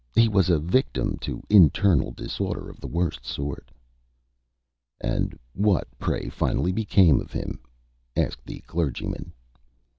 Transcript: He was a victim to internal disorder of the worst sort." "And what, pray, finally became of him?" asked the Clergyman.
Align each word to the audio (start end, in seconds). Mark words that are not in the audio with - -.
He 0.15 0.27
was 0.27 0.49
a 0.49 0.57
victim 0.57 1.17
to 1.21 1.43
internal 1.47 2.09
disorder 2.11 2.67
of 2.71 2.79
the 2.79 2.87
worst 2.87 3.23
sort." 3.23 3.69
"And 4.99 5.37
what, 5.53 5.87
pray, 5.99 6.27
finally 6.27 6.71
became 6.71 7.21
of 7.21 7.31
him?" 7.31 7.59
asked 8.17 8.43
the 8.43 8.61
Clergyman. 8.61 9.31